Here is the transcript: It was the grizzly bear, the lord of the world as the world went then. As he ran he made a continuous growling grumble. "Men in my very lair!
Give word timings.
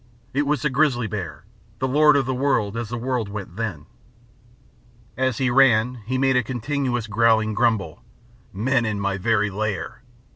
It 0.33 0.47
was 0.47 0.63
the 0.63 0.71
grizzly 0.71 1.05
bear, 1.05 1.45
the 1.77 1.87
lord 1.87 2.15
of 2.15 2.25
the 2.25 2.33
world 2.33 2.75
as 2.75 2.89
the 2.89 2.97
world 2.97 3.29
went 3.29 3.55
then. 3.55 3.85
As 5.15 5.37
he 5.37 5.51
ran 5.51 5.99
he 6.07 6.17
made 6.17 6.35
a 6.35 6.41
continuous 6.41 7.05
growling 7.05 7.53
grumble. 7.53 8.01
"Men 8.51 8.83
in 8.83 8.99
my 8.99 9.19
very 9.19 9.51
lair! 9.51 10.01